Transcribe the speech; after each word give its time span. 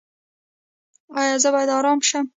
ایا 1.19 1.35
زه 1.43 1.49
باید 1.53 1.69
ارام 1.77 1.99
شم؟ 2.09 2.25